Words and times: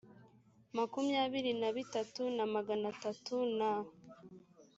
makumyabiri 0.77 1.51
na 1.61 1.69
bitatu 1.75 2.21
na 2.37 2.45
magana 2.53 2.85
atatu 2.93 3.35
na 3.57 3.71